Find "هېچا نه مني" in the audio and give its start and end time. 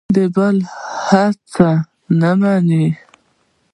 1.07-2.85